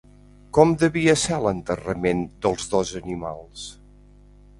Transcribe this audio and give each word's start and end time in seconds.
Com 0.57 0.71
devia 0.83 1.13
ser 1.23 1.37
l'enterrament 1.43 2.23
dels 2.47 2.65
dos 2.73 2.95
animals? 3.01 3.67